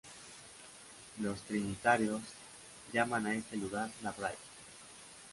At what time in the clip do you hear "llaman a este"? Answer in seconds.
2.91-3.55